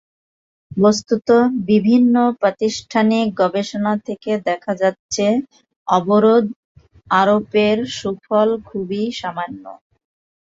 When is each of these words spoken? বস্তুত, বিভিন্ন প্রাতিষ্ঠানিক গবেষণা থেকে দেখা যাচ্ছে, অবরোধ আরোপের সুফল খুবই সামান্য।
বস্তুত, 0.77 1.27
বিভিন্ন 1.69 2.15
প্রাতিষ্ঠানিক 2.39 3.25
গবেষণা 3.41 3.93
থেকে 4.07 4.31
দেখা 4.49 4.73
যাচ্ছে, 4.81 5.25
অবরোধ 5.87 6.45
আরোপের 7.11 7.77
সুফল 7.97 8.49
খুবই 8.67 9.03
সামান্য। 9.19 9.63